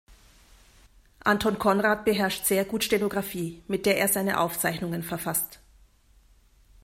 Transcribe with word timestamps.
Anton 1.23 1.59
Konrad 1.59 2.05
beherrscht 2.05 2.45
sehr 2.45 2.65
gut 2.65 2.83
Stenographie, 2.83 3.61
mit 3.67 3.85
der 3.85 3.99
er 3.99 4.07
seine 4.07 4.39
Aufzeichnungen 4.39 5.03
verfasst. 5.03 5.59